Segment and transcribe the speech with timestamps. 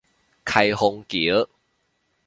[0.43, 1.47] 開封橋